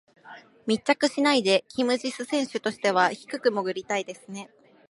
[0.65, 4.49] 密着しないでキム・ジス選手としては低く潜りたいですね。